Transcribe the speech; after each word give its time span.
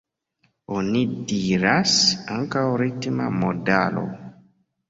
Oni 0.77 1.01
diras 1.33 1.93
ankaŭ 2.37 2.65
ritma 2.83 3.29
modalo. 3.45 4.09